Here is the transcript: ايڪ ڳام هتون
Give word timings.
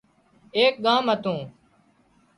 ايڪ 0.57 0.73
ڳام 0.85 1.03
هتون 1.11 1.39